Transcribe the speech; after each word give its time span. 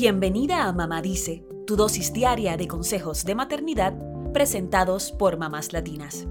Bienvenida 0.00 0.68
a 0.68 0.72
Mamá 0.72 1.02
Dice, 1.02 1.44
tu 1.66 1.74
dosis 1.74 2.12
diaria 2.12 2.56
de 2.56 2.68
consejos 2.68 3.24
de 3.24 3.34
maternidad 3.34 3.98
presentados 4.32 5.10
por 5.10 5.38
mamás 5.38 5.72
latinas. 5.72 6.28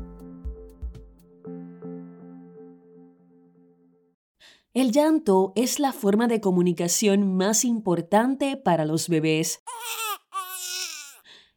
El 4.73 4.93
llanto 4.93 5.51
es 5.57 5.81
la 5.81 5.91
forma 5.91 6.29
de 6.29 6.39
comunicación 6.39 7.35
más 7.35 7.65
importante 7.65 8.55
para 8.55 8.85
los 8.85 9.09
bebés. 9.09 9.61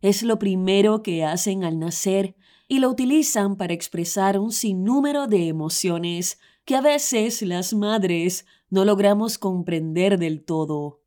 Es 0.01 0.25
lo 0.25 0.41
primero 0.41 1.05
que 1.05 1.23
hacen 1.25 1.63
al 1.63 1.79
nacer 1.79 2.35
y 2.67 2.81
lo 2.81 2.89
utilizan 2.89 3.55
para 3.55 3.73
expresar 3.73 4.37
un 4.37 4.51
sinnúmero 4.51 5.29
de 5.29 5.47
emociones 5.47 6.41
que 6.65 6.75
a 6.75 6.81
veces 6.81 7.41
las 7.43 7.73
madres 7.73 8.47
no 8.69 8.85
logramos 8.85 9.39
comprender 9.39 10.19
del 10.19 10.45
todo. 10.45 11.00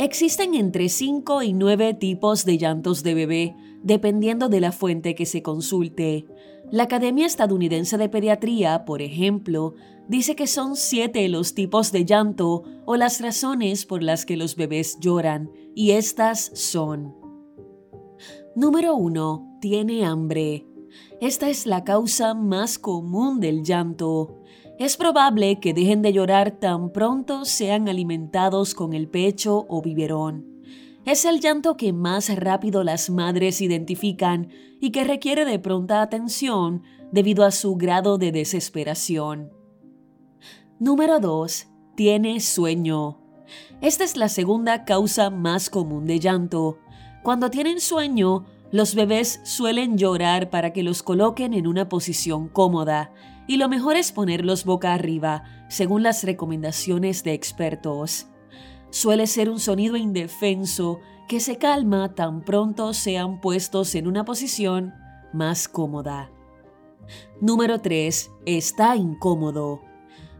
Existen 0.00 0.54
entre 0.54 0.88
5 0.88 1.42
y 1.42 1.52
9 1.52 1.92
tipos 1.92 2.46
de 2.46 2.56
llantos 2.56 3.02
de 3.02 3.12
bebé, 3.12 3.54
dependiendo 3.82 4.48
de 4.48 4.58
la 4.58 4.72
fuente 4.72 5.14
que 5.14 5.26
se 5.26 5.42
consulte. 5.42 6.24
La 6.70 6.84
Academia 6.84 7.26
Estadounidense 7.26 7.98
de 7.98 8.08
Pediatría, 8.08 8.86
por 8.86 9.02
ejemplo, 9.02 9.74
dice 10.08 10.34
que 10.36 10.46
son 10.46 10.76
7 10.76 11.28
los 11.28 11.52
tipos 11.52 11.92
de 11.92 12.06
llanto 12.06 12.62
o 12.86 12.96
las 12.96 13.20
razones 13.20 13.84
por 13.84 14.02
las 14.02 14.24
que 14.24 14.38
los 14.38 14.56
bebés 14.56 14.96
lloran, 15.00 15.50
y 15.74 15.90
estas 15.90 16.50
son. 16.54 17.14
Número 18.56 18.94
1. 18.94 19.58
Tiene 19.60 20.06
hambre. 20.06 20.66
Esta 21.20 21.50
es 21.50 21.66
la 21.66 21.84
causa 21.84 22.32
más 22.32 22.78
común 22.78 23.38
del 23.38 23.64
llanto. 23.64 24.39
Es 24.80 24.96
probable 24.96 25.60
que 25.60 25.74
dejen 25.74 26.00
de 26.00 26.10
llorar 26.10 26.52
tan 26.52 26.90
pronto 26.90 27.44
sean 27.44 27.86
alimentados 27.86 28.74
con 28.74 28.94
el 28.94 29.08
pecho 29.08 29.66
o 29.68 29.82
biberón. 29.82 30.46
Es 31.04 31.26
el 31.26 31.40
llanto 31.40 31.76
que 31.76 31.92
más 31.92 32.34
rápido 32.34 32.82
las 32.82 33.10
madres 33.10 33.60
identifican 33.60 34.48
y 34.80 34.90
que 34.90 35.04
requiere 35.04 35.44
de 35.44 35.58
pronta 35.58 36.00
atención 36.00 36.82
debido 37.12 37.44
a 37.44 37.50
su 37.50 37.76
grado 37.76 38.16
de 38.16 38.32
desesperación. 38.32 39.52
Número 40.78 41.20
2. 41.20 41.68
Tiene 41.94 42.40
sueño. 42.40 43.20
Esta 43.82 44.02
es 44.02 44.16
la 44.16 44.30
segunda 44.30 44.86
causa 44.86 45.28
más 45.28 45.68
común 45.68 46.06
de 46.06 46.20
llanto. 46.20 46.78
Cuando 47.22 47.50
tienen 47.50 47.80
sueño, 47.80 48.46
los 48.72 48.94
bebés 48.94 49.40
suelen 49.44 49.98
llorar 49.98 50.48
para 50.48 50.72
que 50.72 50.82
los 50.82 51.02
coloquen 51.02 51.52
en 51.52 51.66
una 51.66 51.90
posición 51.90 52.48
cómoda 52.48 53.12
y 53.50 53.56
lo 53.56 53.68
mejor 53.68 53.96
es 53.96 54.12
ponerlos 54.12 54.64
boca 54.64 54.94
arriba, 54.94 55.42
según 55.68 56.04
las 56.04 56.22
recomendaciones 56.22 57.24
de 57.24 57.32
expertos. 57.32 58.28
Suele 58.90 59.26
ser 59.26 59.50
un 59.50 59.58
sonido 59.58 59.96
indefenso 59.96 61.00
que 61.26 61.40
se 61.40 61.58
calma 61.58 62.14
tan 62.14 62.42
pronto 62.42 62.94
sean 62.94 63.40
puestos 63.40 63.96
en 63.96 64.06
una 64.06 64.24
posición 64.24 64.94
más 65.32 65.66
cómoda. 65.66 66.30
Número 67.40 67.80
3. 67.80 68.30
Está 68.46 68.94
incómodo. 68.94 69.80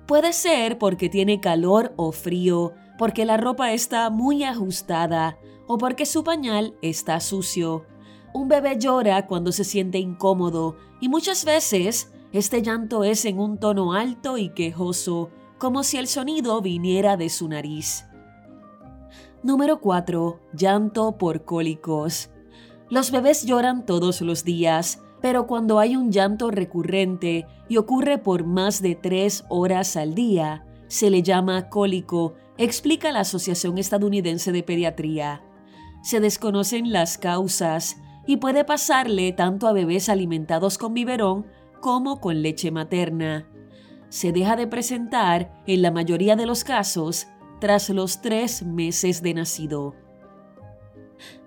Puede 0.07 0.33
ser 0.33 0.79
porque 0.79 1.09
tiene 1.09 1.41
calor 1.41 1.93
o 1.97 2.13
frío, 2.13 2.75
porque 2.97 3.25
la 3.25 3.37
ropa 3.37 3.73
está 3.73 4.09
muy 4.11 4.45
ajustada 4.45 5.37
o 5.67 5.79
porque 5.79 6.07
su 6.07 6.23
pañal 6.23 6.77
está 6.81 7.19
sucio. 7.19 7.87
Un 8.33 8.47
bebé 8.47 8.79
llora 8.79 9.27
cuando 9.27 9.51
se 9.51 9.65
siente 9.65 9.99
incómodo 9.99 10.77
y 11.01 11.09
muchas 11.09 11.45
veces 11.45 12.13
este 12.33 12.63
llanto 12.63 13.03
es 13.05 13.25
en 13.25 13.39
un 13.39 13.59
tono 13.59 13.93
alto 13.93 14.39
y 14.39 14.51
quejoso, 14.51 15.31
como 15.59 15.83
si 15.83 15.97
el 15.99 16.07
sonido 16.07 16.61
viniera 16.63 17.17
de 17.17 17.29
su 17.29 17.49
nariz. 17.49 18.07
Número 19.43 19.81
4. 19.81 20.41
Llanto 20.53 21.19
por 21.19 21.45
cólicos. 21.45 22.31
Los 22.89 23.11
bebés 23.11 23.45
lloran 23.45 23.85
todos 23.85 24.21
los 24.21 24.45
días, 24.45 25.03
pero 25.21 25.47
cuando 25.47 25.79
hay 25.79 25.97
un 25.97 26.13
llanto 26.13 26.51
recurrente 26.51 27.47
y 27.69 27.77
ocurre 27.77 28.19
por 28.19 28.45
más 28.45 28.81
de 28.81 28.95
tres 28.95 29.45
horas 29.49 29.97
al 29.97 30.15
día, 30.15 30.67
se 30.89 31.11
le 31.11 31.23
llama 31.23 31.69
cólico, 31.69 32.35
explica 32.59 33.13
la 33.13 33.21
Asociación 33.21 33.79
Estadounidense 33.79 34.53
de 34.53 34.63
Pediatría. 34.63 35.43
Se 36.03 36.21
desconocen 36.21 36.93
las 36.93 37.19
causas 37.19 37.97
y 38.27 38.39
puede 38.39 38.65
pasarle 38.65 39.33
tanto 39.33 39.69
a 39.69 39.73
bebés 39.73 40.09
alimentados 40.09 40.79
con 40.79 40.95
biberón 40.95 41.47
como 41.81 42.21
con 42.21 42.43
leche 42.43 42.71
materna. 42.71 43.47
Se 44.09 44.33
deja 44.33 44.57
de 44.57 44.67
presentar, 44.67 45.63
en 45.67 45.83
la 45.83 45.91
mayoría 45.91 46.37
de 46.37 46.47
los 46.47 46.65
casos, 46.65 47.29
tras 47.61 47.91
los 47.91 48.21
tres 48.21 48.63
meses 48.65 49.23
de 49.23 49.35
nacido. 49.35 49.95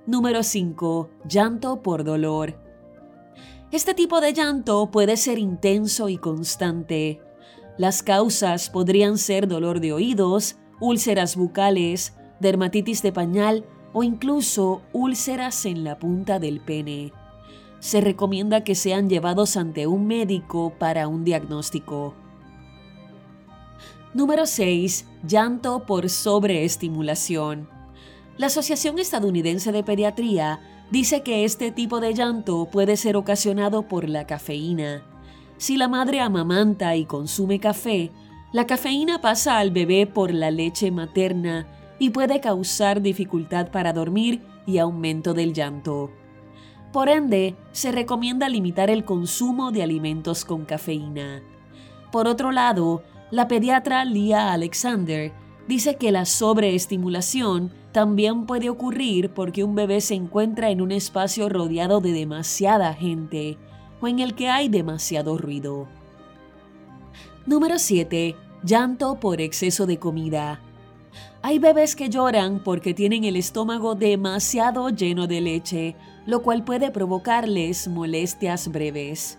Número 0.05 0.43
5. 0.43 1.09
Llanto 1.27 1.81
por 1.81 2.03
dolor. 2.03 2.59
Este 3.71 3.93
tipo 3.93 4.21
de 4.21 4.33
llanto 4.33 4.91
puede 4.91 5.17
ser 5.17 5.39
intenso 5.39 6.09
y 6.09 6.17
constante. 6.17 7.21
Las 7.77 8.03
causas 8.03 8.69
podrían 8.69 9.17
ser 9.17 9.47
dolor 9.47 9.79
de 9.79 9.93
oídos, 9.93 10.57
úlceras 10.79 11.35
bucales, 11.35 12.13
dermatitis 12.39 13.01
de 13.01 13.11
pañal 13.11 13.65
o 13.93 14.03
incluso 14.03 14.83
úlceras 14.93 15.65
en 15.65 15.83
la 15.83 15.97
punta 15.97 16.39
del 16.39 16.59
pene 16.59 17.13
se 17.83 17.99
recomienda 17.99 18.63
que 18.63 18.75
sean 18.75 19.09
llevados 19.09 19.57
ante 19.57 19.87
un 19.87 20.07
médico 20.07 20.71
para 20.79 21.09
un 21.09 21.25
diagnóstico. 21.25 22.13
Número 24.13 24.45
6. 24.45 25.05
Llanto 25.27 25.85
por 25.85 26.09
sobreestimulación. 26.09 27.67
La 28.37 28.45
Asociación 28.45 28.99
Estadounidense 28.99 29.73
de 29.73 29.83
Pediatría 29.83 30.61
dice 30.91 31.23
que 31.23 31.43
este 31.43 31.71
tipo 31.71 31.99
de 31.99 32.13
llanto 32.13 32.69
puede 32.71 32.95
ser 32.95 33.17
ocasionado 33.17 33.85
por 33.89 34.07
la 34.07 34.25
cafeína. 34.25 35.03
Si 35.57 35.75
la 35.75 35.89
madre 35.89 36.21
amamanta 36.21 36.95
y 36.95 37.03
consume 37.03 37.59
café, 37.59 38.11
la 38.53 38.65
cafeína 38.65 39.19
pasa 39.19 39.57
al 39.57 39.71
bebé 39.71 40.07
por 40.07 40.33
la 40.33 40.51
leche 40.51 40.89
materna 40.89 41.67
y 41.99 42.11
puede 42.11 42.39
causar 42.39 43.01
dificultad 43.01 43.71
para 43.71 43.91
dormir 43.91 44.41
y 44.65 44.77
aumento 44.77 45.33
del 45.33 45.51
llanto. 45.51 46.22
Por 46.93 47.09
ende, 47.09 47.55
se 47.71 47.91
recomienda 47.91 48.47
limitar 48.47 48.91
el 48.91 49.03
consumo 49.03 49.71
de 49.71 49.81
alimentos 49.81 50.45
con 50.45 50.63
cafeína. 50.63 51.41
Por 52.11 52.27
otro 52.27 52.51
lado, 52.51 53.01
la 53.31 53.47
pediatra 53.47 54.05
Lia 54.05 54.53
Alexander 54.53 55.33
dice 55.67 55.95
que 55.95 56.11
la 56.11 56.25
sobreestimulación 56.25 57.71
también 57.93 58.45
puede 58.45 58.69
ocurrir 58.69 59.31
porque 59.31 59.63
un 59.63 59.73
bebé 59.73 60.01
se 60.01 60.13
encuentra 60.13 60.69
en 60.69 60.81
un 60.81 60.91
espacio 60.91 61.49
rodeado 61.49 61.99
de 61.99 62.11
demasiada 62.11 62.93
gente 62.93 63.57
o 63.99 64.07
en 64.07 64.19
el 64.19 64.35
que 64.35 64.49
hay 64.49 64.69
demasiado 64.69 65.39
ruido. 65.39 65.87
Número 67.47 67.79
7. 67.79 68.35
Llanto 68.63 69.19
por 69.19 69.41
exceso 69.41 69.87
de 69.87 69.97
comida. 69.97 70.61
Hay 71.41 71.57
bebés 71.57 71.95
que 71.95 72.09
lloran 72.09 72.61
porque 72.63 72.93
tienen 72.93 73.23
el 73.23 73.35
estómago 73.35 73.95
demasiado 73.95 74.89
lleno 74.89 75.25
de 75.25 75.41
leche, 75.41 75.95
lo 76.25 76.41
cual 76.41 76.63
puede 76.63 76.91
provocarles 76.91 77.87
molestias 77.87 78.69
breves. 78.69 79.37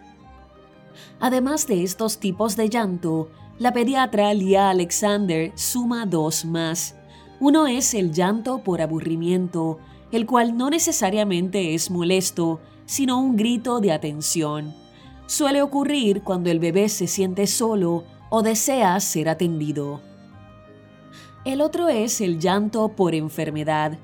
Además 1.20 1.66
de 1.66 1.82
estos 1.82 2.18
tipos 2.18 2.56
de 2.56 2.68
llanto, 2.68 3.30
la 3.58 3.72
pediatra 3.72 4.34
Lia 4.34 4.70
Alexander 4.70 5.52
suma 5.54 6.06
dos 6.06 6.44
más. 6.44 6.96
Uno 7.40 7.66
es 7.66 7.94
el 7.94 8.12
llanto 8.12 8.58
por 8.58 8.80
aburrimiento, 8.80 9.78
el 10.12 10.26
cual 10.26 10.56
no 10.56 10.70
necesariamente 10.70 11.74
es 11.74 11.90
molesto, 11.90 12.60
sino 12.86 13.18
un 13.18 13.36
grito 13.36 13.80
de 13.80 13.92
atención. 13.92 14.74
Suele 15.26 15.62
ocurrir 15.62 16.22
cuando 16.22 16.50
el 16.50 16.58
bebé 16.58 16.88
se 16.88 17.06
siente 17.06 17.46
solo 17.46 18.04
o 18.28 18.42
desea 18.42 18.98
ser 19.00 19.28
atendido. 19.28 20.00
El 21.44 21.60
otro 21.60 21.88
es 21.88 22.20
el 22.20 22.38
llanto 22.38 22.88
por 22.90 23.14
enfermedad. 23.14 23.98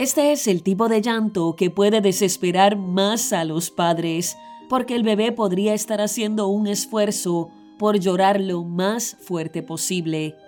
Este 0.00 0.32
es 0.32 0.46
el 0.46 0.62
tipo 0.62 0.88
de 0.88 1.02
llanto 1.02 1.56
que 1.56 1.68
puede 1.68 2.00
desesperar 2.00 2.74
más 2.78 3.34
a 3.34 3.44
los 3.44 3.70
padres, 3.70 4.38
porque 4.70 4.94
el 4.94 5.02
bebé 5.02 5.30
podría 5.30 5.74
estar 5.74 6.00
haciendo 6.00 6.48
un 6.48 6.68
esfuerzo 6.68 7.50
por 7.78 7.98
llorar 8.00 8.40
lo 8.40 8.64
más 8.64 9.18
fuerte 9.20 9.62
posible. 9.62 10.38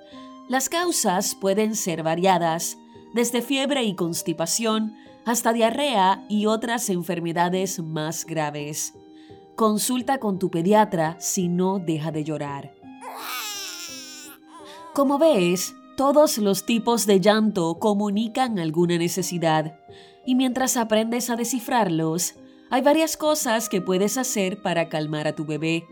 Las 0.48 0.70
causas 0.70 1.34
pueden 1.34 1.76
ser 1.76 2.02
variadas, 2.02 2.78
desde 3.12 3.42
fiebre 3.42 3.82
y 3.82 3.94
constipación 3.94 4.96
hasta 5.26 5.52
diarrea 5.52 6.24
y 6.30 6.46
otras 6.46 6.88
enfermedades 6.88 7.78
más 7.78 8.24
graves. 8.24 8.94
Consulta 9.54 10.16
con 10.16 10.38
tu 10.38 10.50
pediatra 10.50 11.20
si 11.20 11.48
no 11.48 11.78
deja 11.78 12.10
de 12.10 12.24
llorar. 12.24 12.74
Como 14.94 15.18
ves, 15.18 15.74
todos 16.02 16.38
los 16.38 16.66
tipos 16.66 17.06
de 17.06 17.20
llanto 17.20 17.78
comunican 17.78 18.58
alguna 18.58 18.98
necesidad, 18.98 19.78
y 20.26 20.34
mientras 20.34 20.76
aprendes 20.76 21.30
a 21.30 21.36
descifrarlos, 21.36 22.34
hay 22.70 22.82
varias 22.82 23.16
cosas 23.16 23.68
que 23.68 23.80
puedes 23.80 24.18
hacer 24.18 24.60
para 24.62 24.88
calmar 24.88 25.28
a 25.28 25.36
tu 25.36 25.44
bebé. 25.44 25.84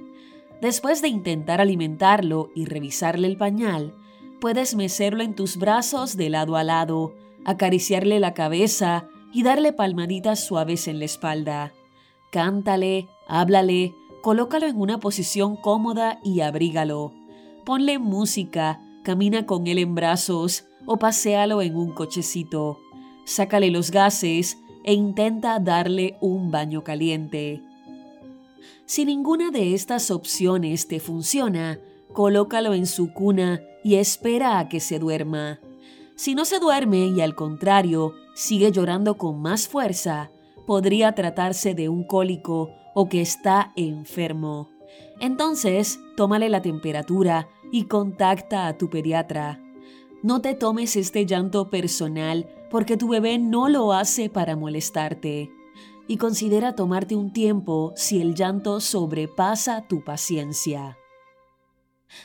Después 0.60 1.00
de 1.00 1.06
intentar 1.06 1.60
alimentarlo 1.60 2.50
y 2.56 2.64
revisarle 2.64 3.28
el 3.28 3.36
pañal, 3.36 3.94
Puedes 4.40 4.74
mecerlo 4.74 5.22
en 5.22 5.36
tus 5.36 5.58
brazos 5.58 6.16
de 6.16 6.28
lado 6.28 6.56
a 6.56 6.64
lado, 6.64 7.14
acariciarle 7.44 8.18
la 8.18 8.34
cabeza 8.34 9.06
y 9.32 9.44
darle 9.44 9.72
palmaditas 9.72 10.42
suaves 10.42 10.88
en 10.88 10.98
la 10.98 11.04
espalda. 11.04 11.72
Cántale, 12.32 13.06
háblale, 13.28 13.94
colócalo 14.22 14.66
en 14.66 14.80
una 14.80 14.98
posición 14.98 15.54
cómoda 15.54 16.18
y 16.24 16.40
abrígalo. 16.40 17.12
Ponle 17.64 18.00
música, 18.00 18.80
camina 19.10 19.44
con 19.44 19.66
él 19.66 19.78
en 19.78 19.96
brazos 19.96 20.66
o 20.86 20.96
paséalo 20.96 21.62
en 21.62 21.74
un 21.74 21.90
cochecito. 21.90 22.78
Sácale 23.24 23.68
los 23.72 23.90
gases 23.90 24.58
e 24.84 24.92
intenta 24.92 25.58
darle 25.58 26.16
un 26.20 26.52
baño 26.52 26.84
caliente. 26.84 27.60
Si 28.86 29.04
ninguna 29.04 29.50
de 29.50 29.74
estas 29.74 30.12
opciones 30.12 30.86
te 30.86 31.00
funciona, 31.00 31.80
colócalo 32.12 32.72
en 32.72 32.86
su 32.86 33.12
cuna 33.12 33.60
y 33.82 33.96
espera 33.96 34.60
a 34.60 34.68
que 34.68 34.78
se 34.78 35.00
duerma. 35.00 35.58
Si 36.14 36.36
no 36.36 36.44
se 36.44 36.60
duerme 36.60 37.08
y 37.08 37.20
al 37.20 37.34
contrario 37.34 38.14
sigue 38.36 38.70
llorando 38.70 39.18
con 39.18 39.42
más 39.42 39.66
fuerza, 39.66 40.30
podría 40.68 41.16
tratarse 41.16 41.74
de 41.74 41.88
un 41.88 42.04
cólico 42.04 42.70
o 42.94 43.08
que 43.08 43.22
está 43.22 43.72
enfermo. 43.74 44.68
Entonces, 45.18 45.98
tómale 46.16 46.48
la 46.48 46.62
temperatura 46.62 47.48
y 47.70 47.84
contacta 47.84 48.66
a 48.66 48.76
tu 48.76 48.88
pediatra. 48.90 49.62
No 50.22 50.40
te 50.42 50.54
tomes 50.54 50.96
este 50.96 51.24
llanto 51.24 51.70
personal 51.70 52.48
porque 52.70 52.96
tu 52.96 53.08
bebé 53.08 53.38
no 53.38 53.68
lo 53.68 53.92
hace 53.92 54.28
para 54.28 54.56
molestarte. 54.56 55.50
Y 56.06 56.16
considera 56.16 56.74
tomarte 56.74 57.14
un 57.16 57.32
tiempo 57.32 57.92
si 57.96 58.20
el 58.20 58.34
llanto 58.34 58.80
sobrepasa 58.80 59.86
tu 59.88 60.04
paciencia. 60.04 60.98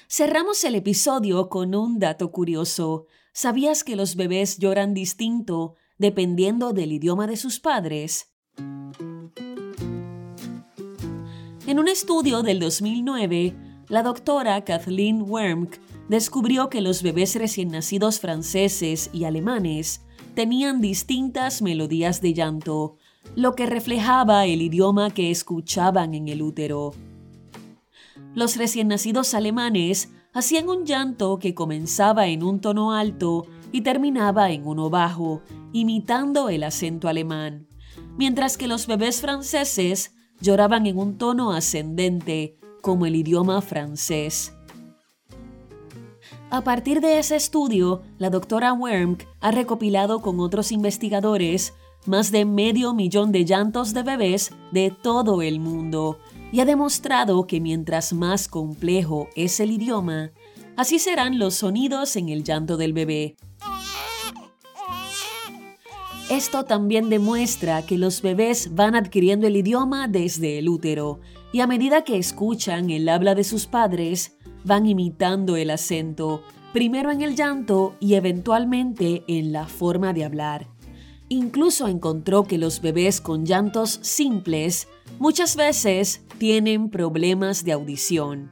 Cerramos 0.07 0.63
el 0.63 0.75
episodio 0.75 1.49
con 1.49 1.75
un 1.75 1.99
dato 1.99 2.31
curioso. 2.31 3.05
¿Sabías 3.31 3.83
que 3.83 3.95
los 3.95 4.15
bebés 4.15 4.57
lloran 4.57 4.93
distinto 4.93 5.75
dependiendo 5.97 6.73
del 6.73 6.91
idioma 6.91 7.27
de 7.27 7.37
sus 7.37 7.59
padres? 7.59 8.33
En 11.67 11.79
un 11.79 11.87
estudio 11.87 12.41
del 12.43 12.59
2009, 12.59 13.64
la 13.87 14.03
doctora 14.03 14.63
Kathleen 14.63 15.21
Wormk 15.21 15.77
descubrió 16.09 16.69
que 16.69 16.81
los 16.81 17.03
bebés 17.03 17.35
recién 17.35 17.69
nacidos 17.69 18.19
franceses 18.19 19.09
y 19.13 19.25
alemanes 19.25 20.05
tenían 20.33 20.81
distintas 20.81 21.61
melodías 21.61 22.21
de 22.21 22.33
llanto, 22.33 22.97
lo 23.35 23.55
que 23.55 23.65
reflejaba 23.65 24.45
el 24.45 24.61
idioma 24.61 25.11
que 25.11 25.31
escuchaban 25.31 26.13
en 26.13 26.27
el 26.27 26.41
útero. 26.41 26.93
Los 28.33 28.57
recién 28.57 28.87
nacidos 28.89 29.33
alemanes 29.33 30.11
hacían 30.33 30.67
un 30.67 30.85
llanto 30.85 31.39
que 31.39 31.55
comenzaba 31.55 32.27
en 32.27 32.43
un 32.43 32.59
tono 32.59 32.93
alto 32.93 33.47
y 33.71 33.81
terminaba 33.81 34.51
en 34.51 34.67
uno 34.67 34.89
bajo, 34.89 35.41
imitando 35.73 36.49
el 36.49 36.63
acento 36.63 37.07
alemán, 37.07 37.67
mientras 38.17 38.57
que 38.57 38.67
los 38.67 38.87
bebés 38.87 39.21
franceses 39.21 40.15
lloraban 40.41 40.85
en 40.85 40.97
un 40.97 41.17
tono 41.17 41.53
ascendente, 41.53 42.57
como 42.85 43.07
el 43.07 43.15
idioma 43.15 43.63
francés. 43.63 44.53
A 46.51 46.61
partir 46.61 47.01
de 47.01 47.17
ese 47.17 47.35
estudio, 47.35 48.03
la 48.19 48.29
doctora 48.29 48.73
Wormk 48.73 49.23
ha 49.41 49.49
recopilado 49.49 50.21
con 50.21 50.39
otros 50.39 50.71
investigadores 50.71 51.73
más 52.05 52.31
de 52.31 52.45
medio 52.45 52.93
millón 52.93 53.31
de 53.31 53.43
llantos 53.43 53.95
de 53.95 54.03
bebés 54.03 54.51
de 54.71 54.95
todo 55.01 55.41
el 55.41 55.59
mundo 55.59 56.19
y 56.51 56.59
ha 56.59 56.65
demostrado 56.65 57.47
que 57.47 57.59
mientras 57.59 58.13
más 58.13 58.47
complejo 58.47 59.29
es 59.35 59.59
el 59.59 59.71
idioma, 59.71 60.29
así 60.77 60.99
serán 60.99 61.39
los 61.39 61.55
sonidos 61.55 62.15
en 62.15 62.29
el 62.29 62.43
llanto 62.43 62.77
del 62.77 62.93
bebé. 62.93 63.35
Esto 66.29 66.65
también 66.65 67.09
demuestra 67.09 67.83
que 67.83 67.97
los 67.97 68.21
bebés 68.21 68.75
van 68.75 68.95
adquiriendo 68.95 69.47
el 69.47 69.55
idioma 69.55 70.07
desde 70.07 70.59
el 70.59 70.69
útero 70.69 71.19
y 71.55 71.61
a 71.61 71.67
medida 71.67 72.03
que 72.03 72.17
escuchan 72.17 72.89
el 72.89 73.07
habla 73.07 73.33
de 73.33 73.45
sus 73.45 73.65
padres, 73.65 74.35
van 74.65 74.85
imitando 74.85 75.55
el 75.55 75.69
acento, 75.69 76.43
primero 76.73 77.11
en 77.11 77.21
el 77.21 77.37
llanto 77.37 77.95
y 78.01 78.15
eventualmente 78.15 79.23
en 79.29 79.53
la 79.53 79.65
forma 79.65 80.11
de 80.11 80.25
hablar. 80.25 80.67
Incluso 81.29 81.87
encontró 81.87 82.43
que 82.43 82.57
los 82.57 82.81
bebés 82.81 83.21
con 83.21 83.45
llantos 83.45 83.99
simples 84.01 84.89
muchas 85.17 85.55
veces 85.55 86.25
tienen 86.39 86.89
problemas 86.89 87.63
de 87.63 87.71
audición. 87.71 88.51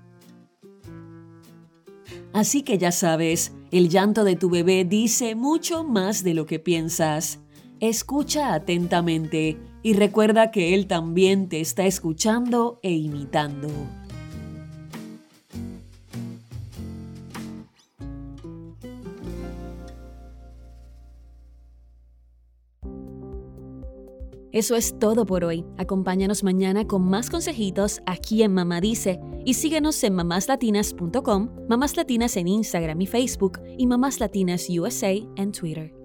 Así 2.32 2.62
que 2.62 2.78
ya 2.78 2.94
sabes, 2.94 3.52
el 3.72 3.90
llanto 3.90 4.24
de 4.24 4.38
tu 4.38 4.50
bebé 4.50 4.86
dice 4.86 5.36
mucho 5.36 5.84
más 5.84 6.24
de 6.24 6.36
lo 6.36 6.46
que 6.46 6.58
piensas. 6.60 7.42
Escucha 7.82 8.54
atentamente 8.54 9.60
y 9.83 9.94
recuerda 9.94 10.50
que 10.50 10.74
Él 10.74 10.88
también 10.88 11.50
te 11.50 11.59
está 11.59 11.85
escuchando 11.85 12.80
e 12.81 12.91
imitando. 12.91 13.68
Eso 24.53 24.75
es 24.75 25.00
todo 25.00 25.25
por 25.25 25.44
hoy. 25.44 25.65
Acompáñanos 25.80 26.44
mañana 26.44 26.85
con 26.85 27.01
más 27.01 27.31
consejitos 27.31 28.01
aquí 28.06 28.44
en 28.44 28.53
Mamá 28.53 28.81
Dice 28.81 29.19
y 29.45 29.56
síguenos 29.56 30.01
en 30.03 30.13
mamáslatinas.com, 30.13 31.50
Mamás 31.68 31.97
Latinas 31.97 32.38
en 32.38 32.47
Instagram 32.47 33.01
y 33.01 33.07
Facebook 33.07 33.59
y 33.80 33.88
Mamás 33.88 34.19
Latinas 34.19 34.68
USA 34.69 35.13
en 35.35 35.51
Twitter. 35.51 36.03